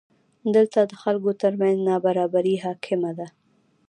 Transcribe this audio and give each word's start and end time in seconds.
دلته 0.55 0.79
د 0.83 0.93
خلکو 1.01 1.29
ترمنځ 1.41 1.77
نابرابري 1.89 2.55
حاکمه 2.63 3.11
ده. 3.19 3.27